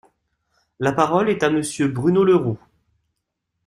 La 0.79 0.93
parole 0.93 1.29
est 1.29 1.43
à 1.43 1.51
Monsieur 1.51 1.87
Bruno 1.87 2.23
Le 2.23 2.35
Roux. 2.35 2.57